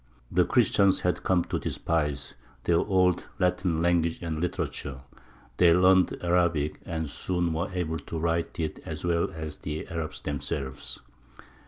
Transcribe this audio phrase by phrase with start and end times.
[0.31, 5.01] The Christians had come to despise their old Latin language and literature;
[5.57, 10.19] they learned Arabic, and soon were able to write it as well as the Arabs
[10.21, 11.01] themselves.